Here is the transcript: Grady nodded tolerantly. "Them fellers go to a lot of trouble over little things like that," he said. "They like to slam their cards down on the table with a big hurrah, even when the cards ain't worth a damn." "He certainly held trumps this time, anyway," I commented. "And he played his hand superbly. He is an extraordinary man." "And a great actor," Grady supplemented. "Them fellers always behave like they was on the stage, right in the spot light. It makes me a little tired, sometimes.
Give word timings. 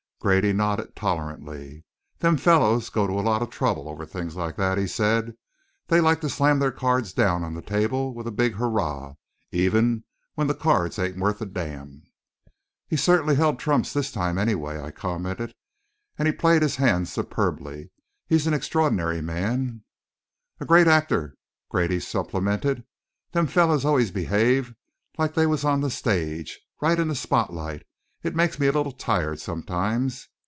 Grady 0.23 0.53
nodded 0.53 0.95
tolerantly. 0.95 1.83
"Them 2.19 2.37
fellers 2.37 2.91
go 2.91 3.07
to 3.07 3.19
a 3.19 3.25
lot 3.25 3.41
of 3.41 3.49
trouble 3.49 3.89
over 3.89 4.03
little 4.03 4.19
things 4.19 4.35
like 4.35 4.55
that," 4.57 4.77
he 4.77 4.85
said. 4.85 5.35
"They 5.87 5.99
like 5.99 6.21
to 6.21 6.29
slam 6.29 6.59
their 6.59 6.71
cards 6.71 7.11
down 7.11 7.43
on 7.43 7.55
the 7.55 7.61
table 7.63 8.13
with 8.13 8.27
a 8.27 8.31
big 8.31 8.53
hurrah, 8.53 9.15
even 9.49 10.03
when 10.35 10.45
the 10.45 10.53
cards 10.53 10.99
ain't 10.99 11.17
worth 11.17 11.41
a 11.41 11.47
damn." 11.47 12.03
"He 12.87 12.97
certainly 12.97 13.33
held 13.33 13.57
trumps 13.57 13.93
this 13.93 14.11
time, 14.11 14.37
anyway," 14.37 14.79
I 14.79 14.91
commented. 14.91 15.55
"And 16.19 16.27
he 16.27 16.31
played 16.31 16.61
his 16.61 16.75
hand 16.75 17.07
superbly. 17.07 17.89
He 18.27 18.35
is 18.35 18.45
an 18.45 18.53
extraordinary 18.53 19.21
man." 19.21 19.59
"And 19.63 19.81
a 20.59 20.65
great 20.67 20.85
actor," 20.87 21.35
Grady 21.67 21.99
supplemented. 21.99 22.83
"Them 23.31 23.47
fellers 23.47 23.85
always 23.85 24.11
behave 24.11 24.75
like 25.17 25.33
they 25.33 25.47
was 25.47 25.65
on 25.65 25.81
the 25.81 25.89
stage, 25.89 26.59
right 26.79 26.99
in 26.99 27.07
the 27.07 27.15
spot 27.15 27.51
light. 27.51 27.87
It 28.23 28.35
makes 28.35 28.59
me 28.59 28.67
a 28.67 28.71
little 28.71 28.91
tired, 28.91 29.39
sometimes. 29.39 30.27